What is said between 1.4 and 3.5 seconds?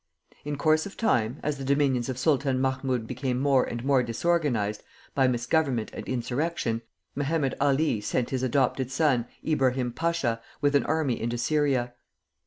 as the dominions of Sultan Mahmoud became